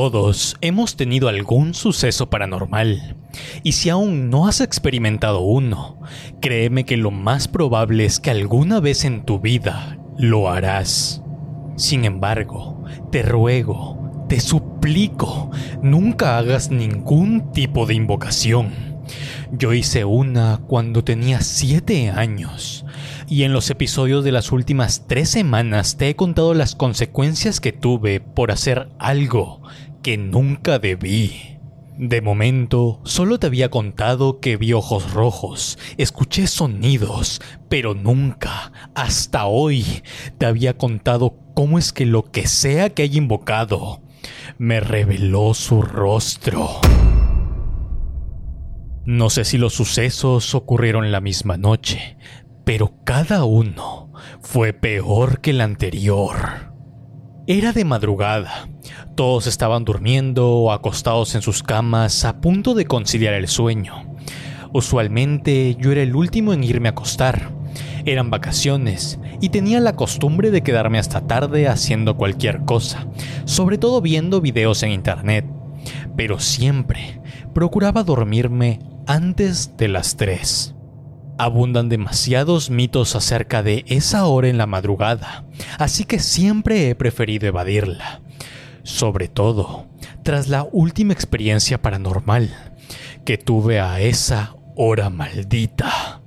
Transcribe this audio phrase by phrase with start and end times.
[0.00, 3.16] Todos hemos tenido algún suceso paranormal,
[3.64, 5.98] y si aún no has experimentado uno,
[6.40, 11.20] créeme que lo más probable es que alguna vez en tu vida lo harás.
[11.74, 15.50] Sin embargo, te ruego, te suplico,
[15.82, 18.98] nunca hagas ningún tipo de invocación.
[19.50, 22.84] Yo hice una cuando tenía 7 años
[23.26, 27.72] y en los episodios de las últimas tres semanas te he contado las consecuencias que
[27.72, 29.62] tuve por hacer algo
[30.08, 31.58] que nunca debí.
[31.98, 39.44] De momento, solo te había contado que vi ojos rojos, escuché sonidos, pero nunca, hasta
[39.44, 39.84] hoy,
[40.38, 44.00] te había contado cómo es que lo que sea que haya invocado,
[44.56, 46.70] me reveló su rostro.
[49.04, 52.16] No sé si los sucesos ocurrieron la misma noche,
[52.64, 56.67] pero cada uno fue peor que el anterior.
[57.50, 58.68] Era de madrugada.
[59.14, 64.14] Todos estaban durmiendo o acostados en sus camas a punto de conciliar el sueño.
[64.74, 67.50] Usualmente yo era el último en irme a acostar.
[68.04, 73.06] Eran vacaciones y tenía la costumbre de quedarme hasta tarde haciendo cualquier cosa,
[73.46, 75.46] sobre todo viendo videos en internet.
[76.18, 77.22] Pero siempre
[77.54, 80.74] procuraba dormirme antes de las 3.
[81.38, 85.44] Abundan demasiados mitos acerca de esa hora en la madrugada,
[85.78, 88.22] así que siempre he preferido evadirla.
[88.82, 89.86] Sobre todo,
[90.24, 92.74] tras la última experiencia paranormal
[93.24, 96.22] que tuve a esa hora maldita.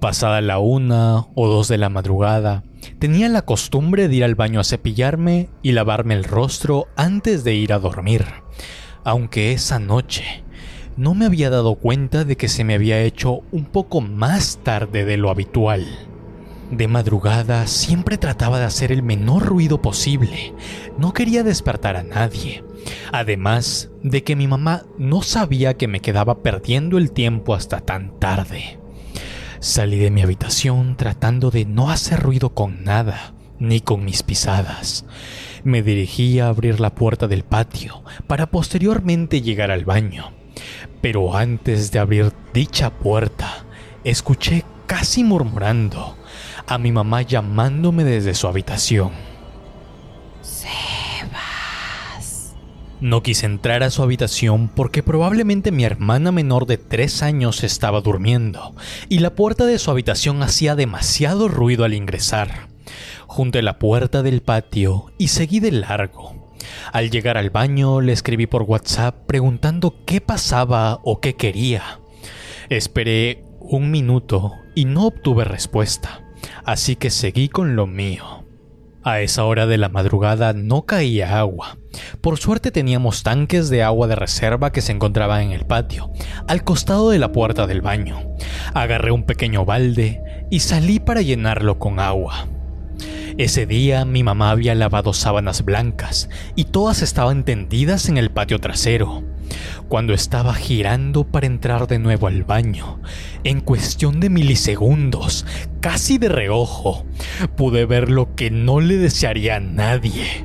[0.00, 2.62] Pasada la una o dos de la madrugada,
[3.00, 7.54] tenía la costumbre de ir al baño a cepillarme y lavarme el rostro antes de
[7.54, 8.24] ir a dormir,
[9.02, 10.44] aunque esa noche
[10.98, 15.04] no me había dado cuenta de que se me había hecho un poco más tarde
[15.04, 15.86] de lo habitual.
[16.72, 20.54] De madrugada siempre trataba de hacer el menor ruido posible.
[20.98, 22.64] No quería despertar a nadie.
[23.12, 28.18] Además de que mi mamá no sabía que me quedaba perdiendo el tiempo hasta tan
[28.18, 28.80] tarde.
[29.60, 35.04] Salí de mi habitación tratando de no hacer ruido con nada, ni con mis pisadas.
[35.62, 40.37] Me dirigí a abrir la puerta del patio para posteriormente llegar al baño.
[41.00, 43.64] Pero antes de abrir dicha puerta,
[44.04, 46.16] escuché casi murmurando
[46.66, 49.12] a mi mamá llamándome desde su habitación.
[50.42, 51.38] Sebas.
[53.00, 58.00] No quise entrar a su habitación porque probablemente mi hermana menor de tres años estaba
[58.00, 58.74] durmiendo
[59.08, 62.68] y la puerta de su habitación hacía demasiado ruido al ingresar.
[63.26, 66.47] Junté la puerta del patio y seguí de largo
[66.92, 72.00] al llegar al baño le escribí por WhatsApp preguntando qué pasaba o qué quería.
[72.68, 76.22] Esperé un minuto y no obtuve respuesta,
[76.64, 78.44] así que seguí con lo mío.
[79.04, 81.78] A esa hora de la madrugada no caía agua.
[82.20, 86.10] Por suerte teníamos tanques de agua de reserva que se encontraban en el patio,
[86.46, 88.20] al costado de la puerta del baño.
[88.74, 92.48] Agarré un pequeño balde y salí para llenarlo con agua.
[93.38, 98.58] Ese día mi mamá había lavado sábanas blancas y todas estaban tendidas en el patio
[98.58, 99.22] trasero.
[99.86, 103.00] Cuando estaba girando para entrar de nuevo al baño,
[103.44, 105.46] en cuestión de milisegundos,
[105.80, 107.06] casi de reojo,
[107.56, 110.44] pude ver lo que no le desearía a nadie.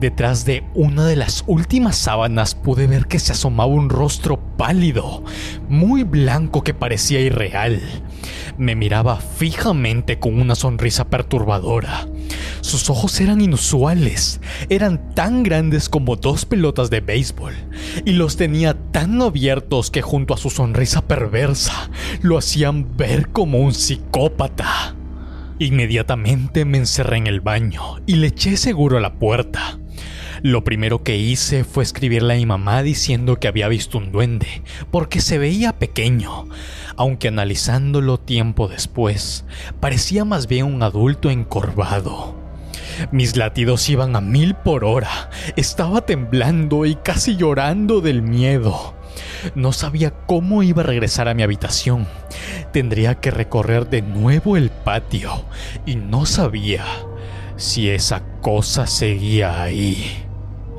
[0.00, 5.22] Detrás de una de las últimas sábanas pude ver que se asomaba un rostro pálido,
[5.68, 7.82] muy blanco que parecía irreal.
[8.56, 12.06] Me miraba fijamente con una sonrisa perturbadora.
[12.62, 17.52] Sus ojos eran inusuales, eran tan grandes como dos pelotas de béisbol,
[18.06, 21.90] y los tenía tan abiertos que junto a su sonrisa perversa
[22.22, 24.94] lo hacían ver como un psicópata.
[25.58, 29.80] Inmediatamente me encerré en el baño y le eché seguro a la puerta.
[30.42, 34.62] Lo primero que hice fue escribirle a mi mamá diciendo que había visto un duende,
[34.92, 36.46] porque se veía pequeño,
[36.96, 39.44] aunque analizándolo tiempo después,
[39.80, 42.41] parecía más bien un adulto encorvado.
[43.10, 48.94] Mis latidos iban a mil por hora, estaba temblando y casi llorando del miedo.
[49.54, 52.06] No sabía cómo iba a regresar a mi habitación.
[52.72, 55.44] Tendría que recorrer de nuevo el patio
[55.86, 56.84] y no sabía
[57.56, 60.24] si esa cosa seguía ahí.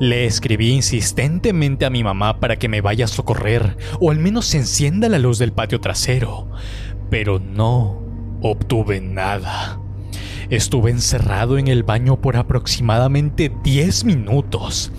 [0.00, 4.46] Le escribí insistentemente a mi mamá para que me vaya a socorrer o al menos
[4.46, 6.50] se encienda la luz del patio trasero,
[7.10, 8.02] pero no
[8.42, 9.83] obtuve nada.
[10.50, 14.92] Estuve encerrado en el baño por aproximadamente 10 minutos,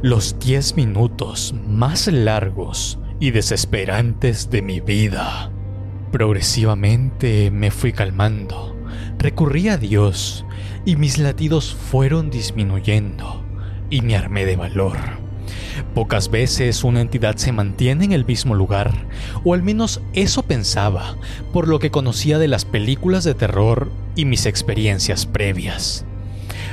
[0.00, 5.50] los 10 minutos más largos y desesperantes de mi vida.
[6.12, 8.76] Progresivamente me fui calmando,
[9.18, 10.44] recurrí a Dios
[10.84, 13.44] y mis latidos fueron disminuyendo
[13.90, 14.96] y me armé de valor.
[15.94, 18.92] Pocas veces una entidad se mantiene en el mismo lugar,
[19.44, 21.16] o al menos eso pensaba,
[21.52, 26.04] por lo que conocía de las películas de terror y mis experiencias previas.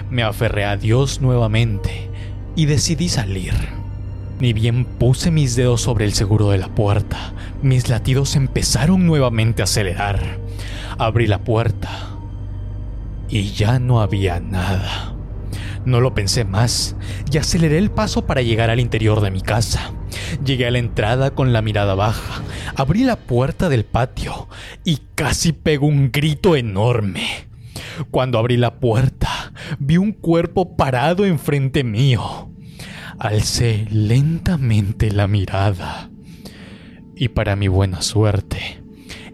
[0.09, 2.09] Me aferré a Dios nuevamente
[2.55, 3.53] y decidí salir.
[4.39, 9.61] Ni bien puse mis dedos sobre el seguro de la puerta, mis latidos empezaron nuevamente
[9.61, 10.39] a acelerar.
[10.97, 11.89] Abrí la puerta
[13.29, 15.18] y ya no había nada.
[15.85, 16.95] No lo pensé más
[17.31, 19.93] y aceleré el paso para llegar al interior de mi casa.
[20.43, 22.43] Llegué a la entrada con la mirada baja,
[22.75, 24.47] abrí la puerta del patio
[24.83, 27.47] y casi pegó un grito enorme.
[28.11, 32.49] Cuando abrí la puerta, vi un cuerpo parado enfrente mío.
[33.17, 36.09] Alcé lentamente la mirada.
[37.15, 38.81] Y para mi buena suerte,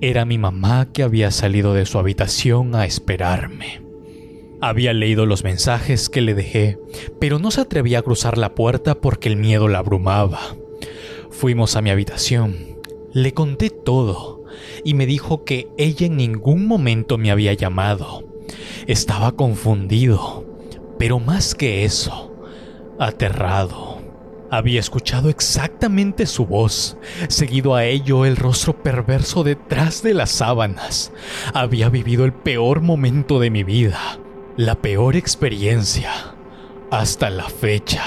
[0.02, 3.85] era mi mamá que había salido de su habitación a esperarme.
[4.62, 6.80] Había leído los mensajes que le dejé,
[7.20, 10.56] pero no se atrevía a cruzar la puerta porque el miedo la abrumaba.
[11.30, 12.80] Fuimos a mi habitación,
[13.12, 14.46] le conté todo
[14.86, 18.24] y me dijo que ella en ningún momento me había llamado.
[18.88, 20.46] Estaba confundido,
[20.98, 22.34] pero más que eso,
[22.98, 23.96] aterrado.
[24.52, 26.98] Había escuchado exactamente su voz,
[27.28, 31.12] seguido a ello el rostro perverso detrás de las sábanas.
[31.54, 34.20] Había vivido el peor momento de mi vida
[34.58, 36.12] la peor experiencia
[36.90, 38.02] hasta la fecha.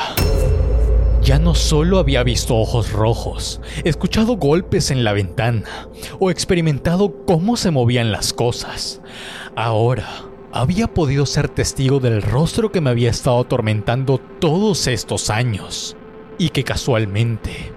[1.21, 7.59] Ya no solo había visto ojos rojos, escuchado golpes en la ventana o experimentado cómo
[7.59, 9.03] se movían las cosas.
[9.57, 10.09] Ahora
[10.51, 15.99] había podido ser testigo del rostro que me había estado atormentando todos estos años
[16.39, 17.73] y que casualmente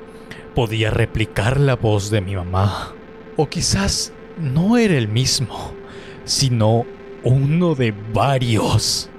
[0.55, 2.95] podía replicar la voz de mi mamá.
[3.35, 5.73] O quizás no era el mismo,
[6.23, 6.85] sino
[7.23, 9.09] uno de varios.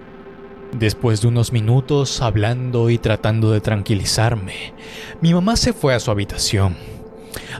[0.73, 4.75] Después de unos minutos hablando y tratando de tranquilizarme,
[5.21, 6.77] mi mamá se fue a su habitación.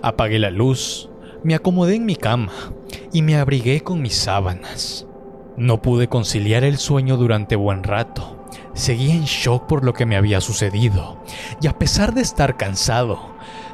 [0.03, 1.11] Apagué la luz,
[1.45, 2.53] me acomodé en mi cama
[3.13, 5.07] y me abrigué con mis sábanas.
[5.57, 8.39] No pude conciliar el sueño durante buen rato.
[8.75, 11.23] Seguía en shock por lo que me había sucedido
[11.61, 13.21] y a pesar de estar cansado,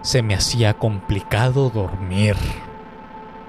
[0.02, 2.34] se me hacía complicado dormir.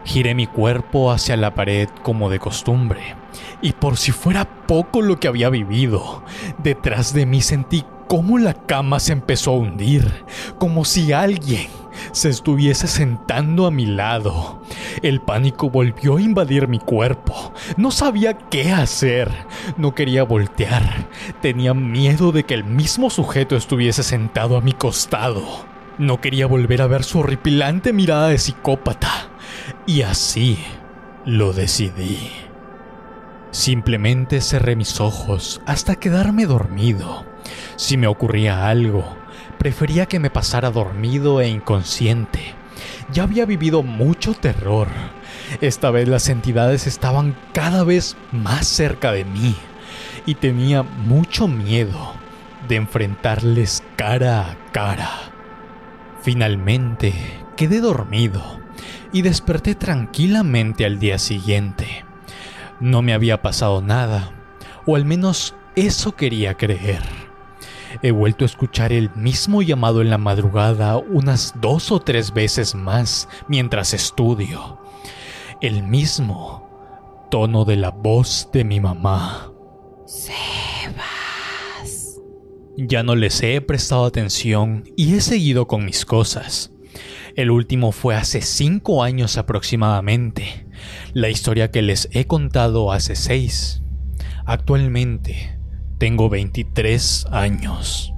[0.09, 3.15] Giré mi cuerpo hacia la pared como de costumbre,
[3.61, 6.23] y por si fuera poco lo que había vivido,
[6.57, 10.25] detrás de mí sentí cómo la cama se empezó a hundir,
[10.57, 11.67] como si alguien
[12.11, 14.63] se estuviese sentando a mi lado.
[15.03, 17.53] El pánico volvió a invadir mi cuerpo.
[17.77, 19.31] No sabía qué hacer.
[19.77, 21.07] No quería voltear.
[21.39, 25.45] Tenía miedo de que el mismo sujeto estuviese sentado a mi costado.
[25.99, 29.28] No quería volver a ver su horripilante mirada de psicópata.
[29.85, 30.59] Y así
[31.25, 32.31] lo decidí.
[33.51, 37.25] Simplemente cerré mis ojos hasta quedarme dormido.
[37.77, 39.17] Si me ocurría algo,
[39.57, 42.53] prefería que me pasara dormido e inconsciente.
[43.11, 44.87] Ya había vivido mucho terror.
[45.61, 49.55] Esta vez las entidades estaban cada vez más cerca de mí
[50.25, 52.13] y tenía mucho miedo
[52.67, 55.09] de enfrentarles cara a cara.
[56.21, 57.13] Finalmente
[57.55, 58.58] quedé dormido
[59.11, 62.05] y desperté tranquilamente al día siguiente.
[62.79, 64.31] No me había pasado nada,
[64.85, 67.01] o al menos eso quería creer.
[68.01, 72.75] He vuelto a escuchar el mismo llamado en la madrugada unas dos o tres veces
[72.75, 74.79] más mientras estudio.
[75.59, 79.51] El mismo tono de la voz de mi mamá.
[80.05, 82.21] Sebas.
[82.77, 86.71] Ya no les he prestado atención y he seguido con mis cosas.
[87.39, 90.65] El último fue hace cinco años aproximadamente.
[91.13, 93.81] La historia que les he contado hace seis.
[94.45, 95.57] Actualmente
[95.99, 98.13] tengo 23 años.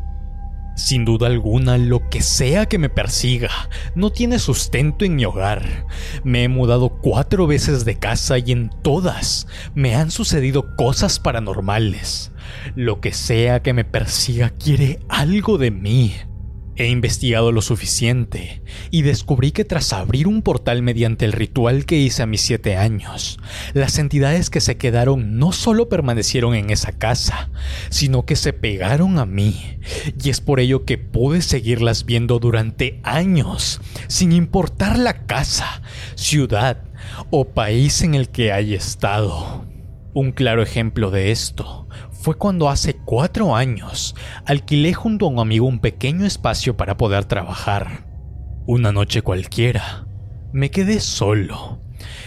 [0.75, 3.51] Sin duda alguna, lo que sea que me persiga
[3.93, 5.85] no tiene sustento en mi hogar.
[6.23, 12.31] Me he mudado cuatro veces de casa y en todas me han sucedido cosas paranormales.
[12.73, 16.15] Lo que sea que me persiga quiere algo de mí.
[16.77, 18.61] He investigado lo suficiente
[18.91, 22.77] y descubrí que tras abrir un portal mediante el ritual que hice a mis siete
[22.77, 23.39] años,
[23.73, 27.49] las entidades que se quedaron no solo permanecieron en esa casa,
[27.89, 29.79] sino que se pegaron a mí,
[30.23, 35.81] y es por ello que pude seguirlas viendo durante años, sin importar la casa,
[36.15, 36.85] ciudad
[37.31, 39.65] o país en el que haya estado.
[40.13, 44.15] Un claro ejemplo de esto fue cuando hace cuatro años
[44.45, 48.05] alquilé junto a un amigo un pequeño espacio para poder trabajar.
[48.65, 50.05] Una noche cualquiera,
[50.53, 51.81] me quedé solo.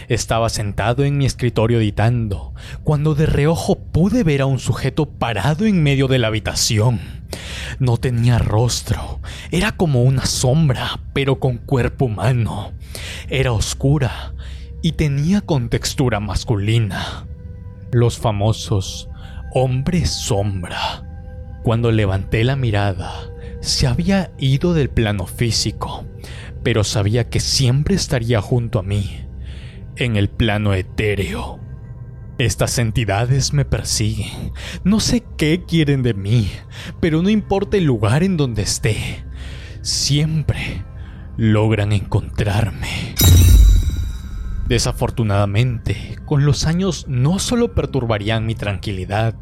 [0.07, 2.53] Estaba sentado en mi escritorio editando,
[2.83, 6.99] cuando de reojo pude ver a un sujeto parado en medio de la habitación.
[7.79, 9.19] No tenía rostro,
[9.51, 12.73] era como una sombra, pero con cuerpo humano.
[13.29, 14.33] Era oscura
[14.81, 17.25] y tenía contextura masculina.
[17.91, 19.09] Los famosos
[19.57, 21.01] hombres sombra.
[21.63, 23.29] Cuando levanté la mirada,
[23.61, 26.03] se había ido del plano físico,
[26.61, 29.25] pero sabía que siempre estaría junto a mí,
[29.95, 31.61] en el plano etéreo.
[32.37, 34.51] Estas entidades me persiguen.
[34.83, 36.51] No sé qué quieren de mí,
[36.99, 39.23] pero no importa el lugar en donde esté,
[39.81, 40.83] siempre
[41.37, 43.15] logran encontrarme.
[44.67, 49.35] Desafortunadamente, con los años no solo perturbarían mi tranquilidad,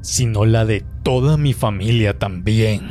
[0.00, 2.88] sino la de toda mi familia también.